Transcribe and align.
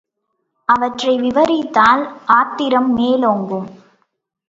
அவற்றை 0.69 1.19
விவரித்தால் 1.19 2.03
ஆத்திரம் 2.25 2.97
மேலோங்கும். 2.97 3.67